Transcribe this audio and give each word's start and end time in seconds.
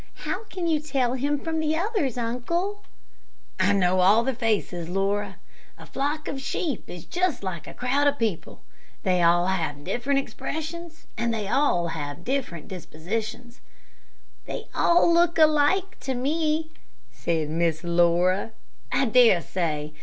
"How 0.25 0.45
can 0.45 0.65
you 0.65 0.79
tell 0.79 1.13
him 1.13 1.37
from 1.39 1.59
the 1.59 1.75
others, 1.77 2.17
uncle?" 2.17 2.81
"I 3.59 3.71
know 3.71 3.99
all 3.99 4.23
their 4.23 4.33
faces, 4.33 4.89
Laura. 4.89 5.35
A 5.77 5.85
flock 5.85 6.27
of 6.27 6.41
sheep 6.41 6.89
is 6.89 7.05
just 7.05 7.43
like 7.43 7.67
a 7.67 7.75
crowd 7.75 8.07
of 8.07 8.17
people. 8.17 8.63
They 9.03 9.21
all 9.21 9.45
have 9.45 9.83
different 9.83 10.17
expressions, 10.19 11.05
and 11.19 11.35
have 11.35 12.23
different 12.23 12.67
dispositions." 12.67 13.61
"They 14.47 14.65
all 14.73 15.13
look 15.13 15.37
alike 15.37 15.99
to 15.99 16.15
me," 16.15 16.71
said 17.11 17.51
Miss 17.51 17.83
Laura. 17.83 18.53
"I 18.91 19.05
dare 19.05 19.39
say. 19.39 19.93